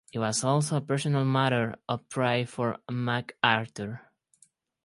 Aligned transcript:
It 0.11 0.17
was 0.17 0.43
also 0.43 0.77
a 0.77 0.81
personal 0.81 1.23
matter 1.25 1.75
of 1.87 2.09
pride 2.09 2.49
for 2.49 2.79
MacArthur. 2.89 4.01